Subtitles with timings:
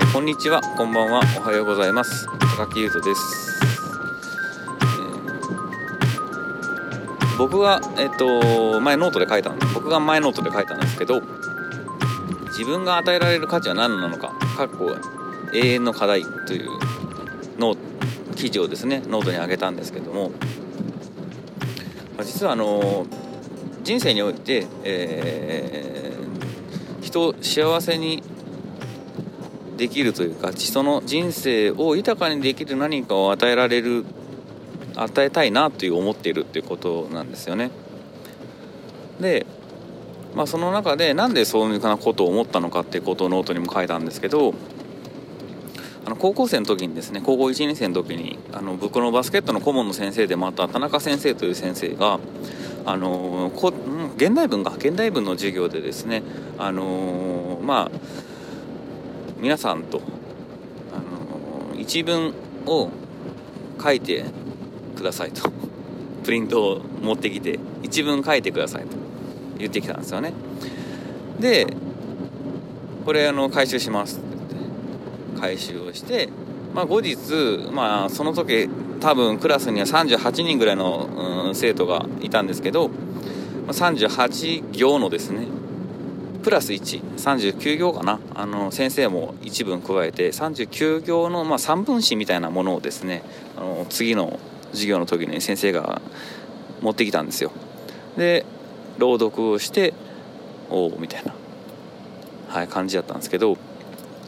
[0.00, 0.62] えーこんにちは。
[0.62, 1.20] こんばんは。
[1.36, 2.26] おはようございます。
[2.56, 3.60] 高木優斗です、
[4.80, 11.20] えー僕がえっ、と前ノートで書いたん僕が前ノートで書いたんですけど
[12.48, 14.96] 自分が与えられる価値は何なのかかっこ
[15.52, 16.70] 永遠の課題という
[17.58, 17.78] ノー
[18.36, 20.30] 記事をですねノートに上げたんですけども
[22.16, 23.06] まあ実はあの
[23.82, 26.00] 人生において、えー
[27.02, 28.22] 人を幸せに
[29.80, 34.04] できるというか人の人生を豊かにできる何かを与えられる
[34.94, 37.70] 与えたいなという思っているっていうことなんですよね。
[39.18, 39.46] で、
[40.34, 44.52] まあ、その中でなんでそういうふうなことを思ったのかっていうことをノートにも書いたんですけど
[46.04, 52.20] あの高校生の時にですね高校1年生の時にあの僕のバスケットの顧問の先生でもあった田中先生という先生が
[52.84, 56.22] あのこん現代文が現代文の授業でですね
[56.58, 58.29] あのまあ
[59.40, 60.02] 皆さんと、
[60.92, 60.96] あ
[61.72, 62.34] の一文
[62.66, 62.90] を
[63.82, 64.24] 書いて
[64.96, 65.50] くださいと。
[66.24, 68.88] プリントを持ってきて一文書いてくださいと
[69.58, 70.34] 言ってきたんですよね。
[71.40, 71.66] で
[73.06, 76.28] これあの回収しますって言って回収をして、
[76.74, 77.16] まあ、後日、
[77.72, 78.68] まあ、その時
[79.00, 82.90] 多分クラスには38人ぐらいの、うん生徒がいたんですけど、
[83.68, 85.46] 38行のですね
[86.42, 88.18] プラス139行かな。
[88.34, 93.22] あの先生も一文加えて39行の、まあ、3分子みたいなものをですね
[93.56, 94.38] あの次の
[94.72, 96.00] 授業の時に先生が
[96.80, 97.52] 持ってきたんですよ。
[98.16, 98.44] で
[98.98, 99.94] 朗読をして
[100.70, 101.34] おおみたいな、
[102.48, 103.56] はい、感じだったんですけど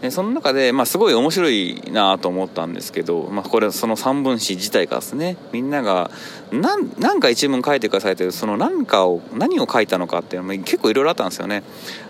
[0.00, 6.10] でその中で、まあ、すごい面白いなと思ったんですけど、まあ、これその3分詞自体がですねみんなが
[6.50, 11.62] 何か一文書いてくださいってその何かを何を書いたのかっていうのも結構いろいろあったんですよね。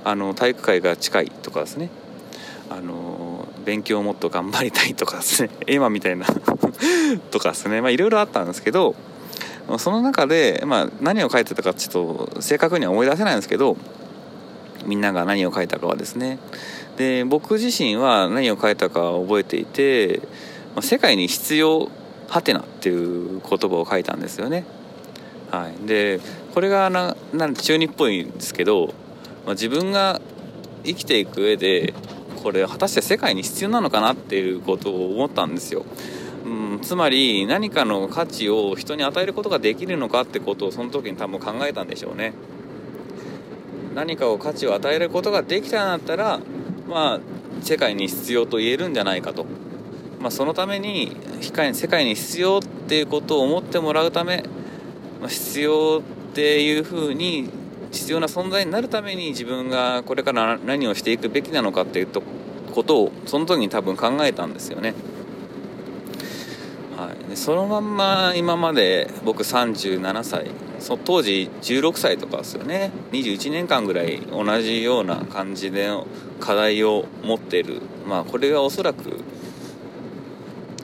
[0.04, 1.90] あの体育会が近いとかですね。
[2.70, 5.50] あの勉強をもっと頑張りたいとかですね。
[5.66, 6.26] 今みたいな
[7.32, 7.78] とかですね。
[7.92, 8.94] いろいろあったんですけど
[9.78, 13.76] その中で、まあ、何を書いてたかちょっと正確には思い出せないんですけど
[14.86, 16.38] みんなが何を書いたかはですね
[17.00, 20.20] で僕自身は何を書いたか覚えていて
[20.82, 21.90] 「世界に必要
[22.28, 24.66] はてな」っていう言葉を書いたんですよね。
[25.50, 26.20] はい、で
[26.52, 28.92] これがななん中二っぽいんですけど、
[29.46, 30.20] まあ、自分が
[30.84, 31.94] 生きていく上で
[32.42, 35.86] これ果たして世界に必要なのかなっていうことを思ったんですよ。
[36.44, 42.34] うん、つまり何かの価値を人に与えることができるのかってことをその時に多分考えたんでしょうね。
[43.94, 46.40] 何かを価値を与えることができたんだったら
[46.90, 47.20] まあ
[47.62, 49.46] 世界に必要と言えるんじゃないかと、
[50.20, 54.42] まあ、そのために世界に必要っていうことを思ってもらうため、
[55.20, 57.48] まあ、必要っていうふうに
[57.92, 62.08] 必要な存在になるために自分がこれから何をしていくべきなのかっていう
[62.72, 64.94] ことをその時に多分考えたんですよね。
[66.96, 72.90] はい、そのまんま今まで僕37歳そ当時16歳とかですよね。
[73.12, 75.88] 21年間ぐらい同じような感じで
[76.40, 77.80] 課題を持ってる。
[78.08, 79.20] まあこれがおそらく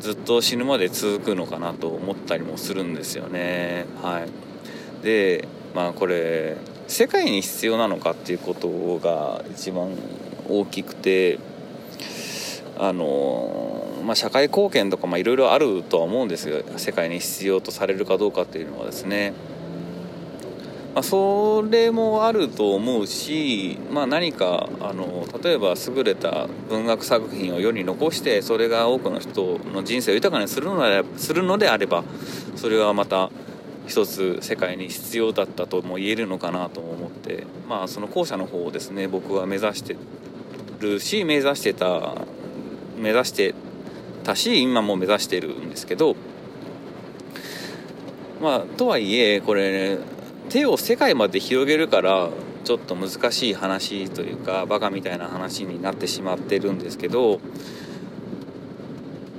[0.00, 3.86] ずっと死ぬまで続くのかなと思ったりもするんですよね。
[4.02, 5.04] はい。
[5.04, 6.56] でまあこれ
[6.86, 9.90] 世界に必要なのかっていうことが一番
[10.48, 11.38] 大きくて
[12.78, 16.62] あのまあ、社会貢献とかいろいろあるとは思うんですよ。
[16.76, 19.32] 世界に必要とされるかどうかっていうのはですね、
[20.96, 32.02] まあ、それもあると思うし、まあ、何かあの例えば優れた文学作品を世に残してそれが多くの人の人生を豊かにするのであれするのであれば
[32.54, 33.30] それはまた
[33.86, 39.98] 一つ世界に必要だったとも言えるのかなと思ってまあその後者の方をですね僕は目指して
[40.80, 42.14] るし目指してた
[42.96, 43.54] 目指して
[44.24, 46.16] たし今も目指してるんですけど
[48.41, 50.16] まあとはいえこれ、ね、
[50.48, 52.31] 手を世界まで広げるから
[52.65, 57.41] ちょっと難しい話というかバカみたいな話になってしまってるんですけど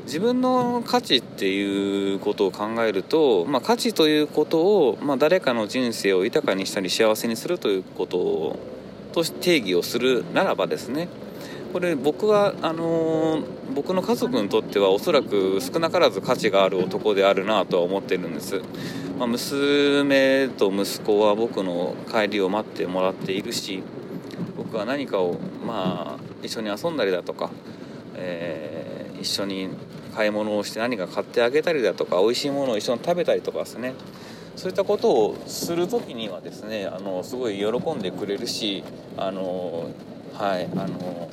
[0.04, 8.60] 自分の価値っていうことを考えると、まあ、価値ということを、まあ、誰かの人生を豊かにしたり幸せにするということを
[9.12, 11.10] と定義をするならばですね
[11.68, 18.62] これ僕はあのー、僕の家族にとってはおそらく少なからず価値がある男であるなとは思ってるんです、
[19.18, 23.84] まあ、娘と息子は僕の帰りを待ってもらっているし
[24.56, 27.52] 僕は何かをまあ一緒に遊んだりだとか、
[28.16, 29.70] えー、一緒に
[30.16, 33.94] 買い物をして何か買ってあげたりだとか美味しいものを一緒に食べたりとかですね。
[34.56, 38.84] そういったことをする時にはですねあのすごい喜んでくれるし
[39.16, 39.92] あの
[40.34, 41.30] はいあの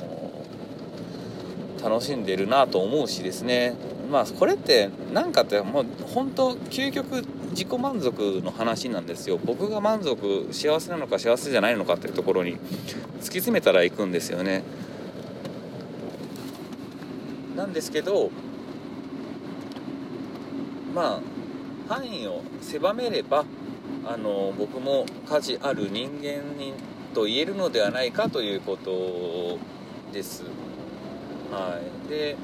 [1.85, 3.75] 楽しんでるなと思うしですね。
[4.11, 9.39] まあこれって何かってもう本当究極自己満足の話なんですよ。
[9.45, 14.63] 僕が満足幸せなのか幸せじゃないのかっていうところに突き詰めたら行くんですよね。
[17.55, 18.31] なんですけど
[20.95, 21.21] ま
[21.87, 23.45] あ範囲を狭めれば
[24.07, 26.73] あの僕も価値ある人間に
[27.13, 29.59] と言えるのではないかということ
[30.11, 30.43] です。
[31.51, 32.35] はい、で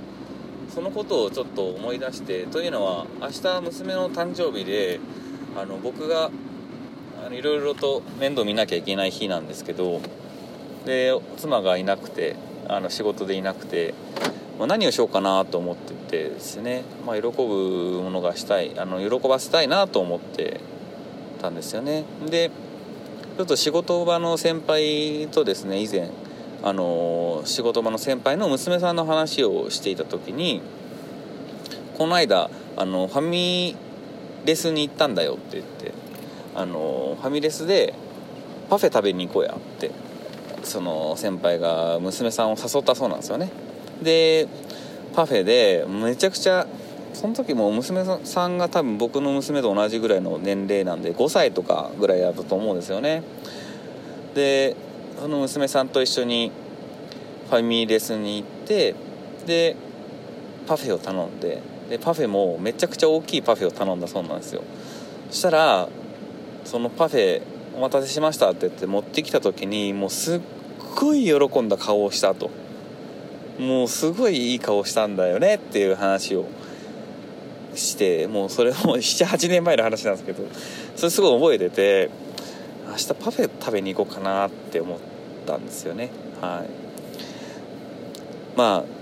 [0.69, 4.99] そのことをちょっと思い出してというのは明日娘の誕生日で
[5.57, 6.31] あの僕が
[7.31, 10.01] いろいろと面倒見なきゃいけない日なんですけど
[10.85, 12.35] で妻がいなくて
[12.67, 13.93] あの仕事でいなくて、
[14.57, 20.59] まあ、何をしようかなと思っててですね、まあ、喜ぶものがしたいあの喜ばせたいなと思って
[21.41, 22.03] たんですよね。
[22.29, 22.51] で
[23.37, 26.11] ちょっと仕事場の先輩とですね以前
[26.63, 30.61] あの仕事場の先輩の娘さんの話をしていた時に
[31.97, 33.75] この間あのファミ
[34.45, 35.93] レスに行ったんだよって言って
[36.55, 37.93] あのファミレスで
[38.69, 39.91] パフェ食べに行こうやって
[40.63, 43.49] その先輩が娘さんを誘ったそうなんですよね。
[44.01, 44.47] で
[45.15, 46.67] パフェでめちゃくちゃ
[47.13, 53.23] その時も娘さんが多分僕の娘と同じぐらいの年齢なんで5歳とかぐらいだったと思うんですよね。
[54.33, 54.75] で
[55.19, 56.51] その娘さんと一緒に
[57.49, 58.95] ファミレスに行って
[59.45, 59.75] で
[60.67, 64.63] パフェを頼んででパフェもめちゃくちゃ大きいパフェを頼んだそうなんですよ。
[65.29, 65.89] そしたら
[66.63, 67.41] そのパフェ
[67.75, 70.41] お待たせしましたって言って持ってきた時にもうすっ
[70.95, 72.49] ごい喜んだ顔をしたと。
[73.59, 76.45] もうすごいいい顔したんだよねっていう話を
[77.75, 80.43] してもうそれも 78年前の話なんですけど
[80.95, 82.09] それすごい覚えてて
[82.91, 84.99] 明日パフェ食べに行こうかなって思っ
[85.45, 86.09] たんですよね。
[86.41, 86.69] はい。
[88.57, 89.01] まあ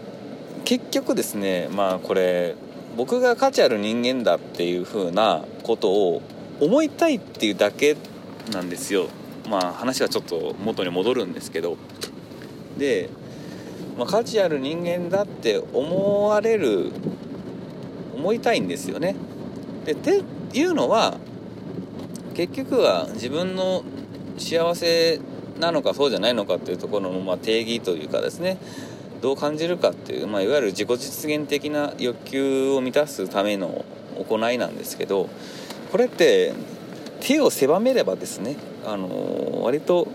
[0.64, 2.56] 結局ですねまあこれ
[2.96, 6.22] 僕が価値ある人間だっていう風なことを
[6.60, 7.96] 思いたいっていうだけ
[8.52, 9.08] なんですよ。
[9.50, 11.78] まあ話はちょっと元に戻るんですけど。
[12.78, 13.10] で、
[13.98, 16.92] まあ、価値ある人間だって思われる
[18.16, 19.16] 思いたいんですよね。
[19.86, 20.22] でって
[20.54, 21.18] いうのは
[22.40, 23.84] 結局は自分の
[24.38, 25.20] 幸せ
[25.60, 28.58] なのかそうじゃないのかっていうところのま定義というかですね
[29.22, 33.84] どう感じるかっていう、まあ、いわゆる自己実現的な欲求を満たすための
[34.18, 35.28] 行いなんですけど
[35.92, 36.54] これって
[37.20, 40.08] 手を狭めればですねあの割と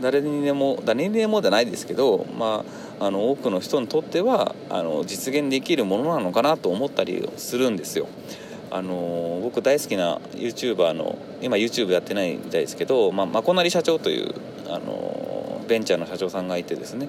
[0.00, 2.64] 誰にでも誰にでもじゃないですけど、ま
[2.98, 8.08] あ、あの多くの人にとってはあの実現できるものなのかなと思ったりするんですよ。
[8.74, 14.34] あの僕大好きな YouTuber の今 YouTube やってないみたいですけど、まあ、まこなり社長という
[14.66, 17.08] あのベンチャーの社長さんがいてですね。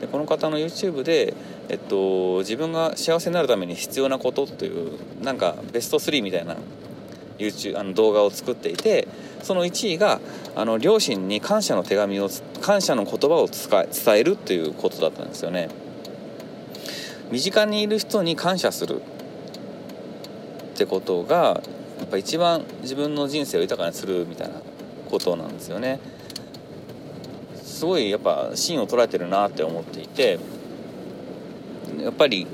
[0.00, 1.34] でこの方の YouTube で、
[1.68, 6.56] えっと、自分が幸せになるために必要なことというなんかベスト3みたいな
[7.38, 9.06] YouTube あの動画を作っていて
[9.44, 10.20] その1位が
[10.56, 12.28] あの両親に感謝の手紙を
[12.60, 15.68] 感謝の言葉を伝えるということだったんですよね。
[17.30, 19.00] 身近にいる人に感謝する。
[20.76, 21.62] ってことが
[21.98, 24.60] やっぱ一番自分の人生を豊かにするみたいな
[25.10, 25.98] ことなんですよね。
[27.54, 30.38] すごいやっぱ芯を捉えてるなって思っていて
[32.02, 32.46] やっぱり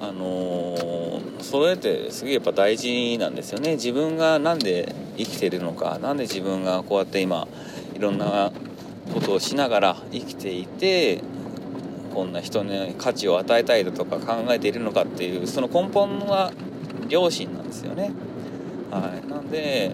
[0.00, 3.72] あのー、それってすげえやっぱ大事なんですよね。
[3.72, 7.48] 自分が何で生きてるのか何で自分がこうやって今
[7.94, 8.52] いろんな
[9.14, 11.22] ことをしながら生きていて
[12.12, 16.52] こんな人に価値を与えたいだとか考えているのかっていうその根本は
[17.12, 18.10] 両親なんですよね。
[18.90, 19.28] はい。
[19.28, 19.92] なんで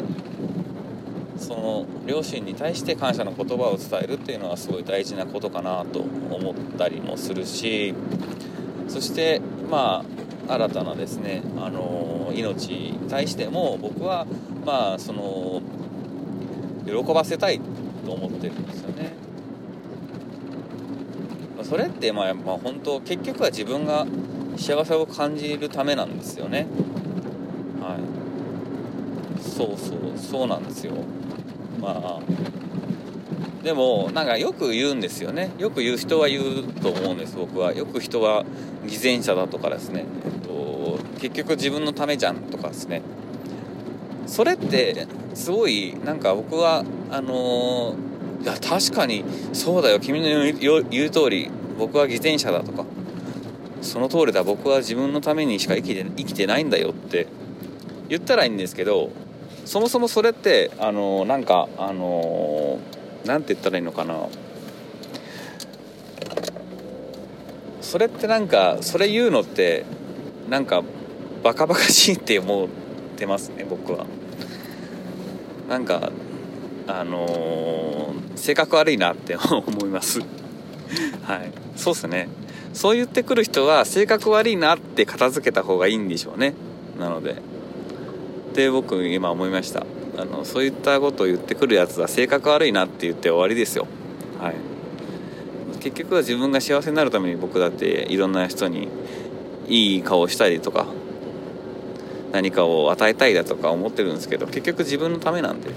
[1.36, 7.94] その両親に対して感謝の言葉を伝えるっていうのはすごい大事なことかなと思ったりもするし
[8.88, 10.04] そしてま
[10.48, 14.26] あ新たなですね、あの命に対しても僕は
[14.64, 15.60] まあその
[16.86, 17.60] 喜ばせたい
[18.06, 19.12] と思ってるんですよね。
[21.62, 24.06] それってまあ、まあ、本当結局は自分が
[24.56, 26.66] 幸せを感じるためなんですよね。
[29.58, 30.92] そうそうそうなんですよ。
[31.80, 32.20] まあ
[33.64, 35.50] でもなんかよく言うんですよね。
[35.58, 37.74] よく言う人は言うと思うんです僕は。
[37.74, 38.44] よく人は
[38.86, 43.02] 偽善者だとかですね、えっと、結局自分のためじゃんとかですね。
[44.28, 49.98] それってすごいなんか僕はあのー、いや確かにそうだよ。
[49.98, 50.28] 君の
[50.88, 52.84] 言う通り僕は偽善者だとか。
[53.82, 54.44] その通りだ。
[54.44, 57.26] 僕は自分のためにしか生きて生きてないんだよって
[58.08, 59.10] 言ったらいいんですけど
[59.68, 62.78] そもそもそれってあのなんかあの
[63.26, 64.26] なんて言ったらいいのかな。
[67.82, 69.84] それってなんかそれ言うのって
[70.48, 70.82] なんか
[71.42, 72.68] バカバカしいって思っ
[73.18, 74.06] てますね僕は。
[75.68, 76.12] なんか
[76.86, 80.20] あの、性格悪いなって 思います。
[80.20, 81.52] はい。
[81.76, 82.30] そうっすね。
[82.72, 86.54] そう言ってくる人は性格悪いなって片付けた方がいいんでしょうね。
[86.98, 87.36] なので。
[88.58, 89.86] で僕今思いました。
[90.16, 93.86] あのそういったことを言ってくるやつは性格悪いなって言って終わりですよ。
[94.40, 94.56] はい。
[95.78, 98.88] 結局は自分が幸せになるために僕だっていろんな人に
[99.68, 100.86] いい顔したりとか
[102.32, 105.70] 何かを与えたいだとか思ってるんですけど結局自分のためなんで、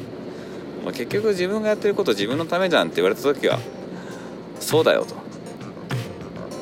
[0.84, 3.60] まあ、結局自分がやってること自分のためじゃんって言われた時は
[4.60, 5.14] そうだよと。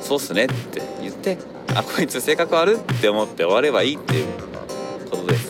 [0.02, 1.38] そうっすねって言って
[1.74, 4.49] あこいつ性格悪って思って終わればいいっていう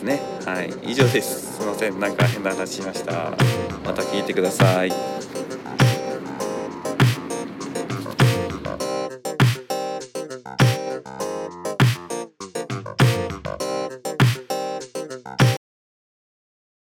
[0.00, 0.20] すね。
[0.46, 0.72] はい。
[0.82, 1.56] 以上です。
[1.58, 2.00] すいません。
[2.00, 3.30] なんか変な話しました。
[3.84, 5.19] また聞いてください。